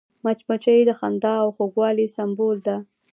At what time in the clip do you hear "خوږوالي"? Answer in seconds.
1.55-2.05